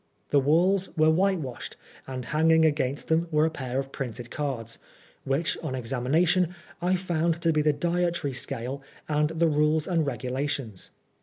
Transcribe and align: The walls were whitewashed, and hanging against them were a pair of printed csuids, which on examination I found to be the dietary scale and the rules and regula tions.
The 0.31 0.39
walls 0.39 0.89
were 0.97 1.11
whitewashed, 1.11 1.77
and 2.07 2.25
hanging 2.25 2.65
against 2.65 3.07
them 3.07 3.27
were 3.29 3.45
a 3.45 3.51
pair 3.51 3.77
of 3.77 3.91
printed 3.91 4.31
csuids, 4.31 4.79
which 5.25 5.59
on 5.61 5.75
examination 5.75 6.55
I 6.81 6.95
found 6.95 7.39
to 7.43 7.53
be 7.53 7.61
the 7.61 7.71
dietary 7.71 8.33
scale 8.33 8.81
and 9.07 9.29
the 9.29 9.47
rules 9.47 9.87
and 9.87 10.03
regula 10.07 10.47
tions. 10.47 10.89